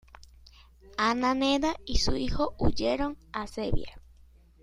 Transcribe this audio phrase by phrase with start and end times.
[0.97, 4.01] Ana Neda y su hijo huyeron a Serbia.